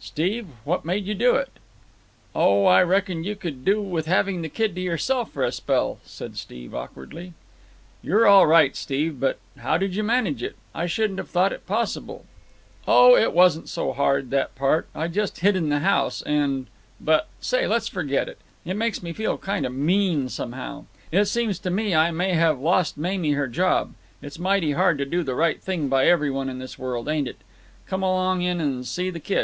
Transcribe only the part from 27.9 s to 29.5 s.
along in and see the kid.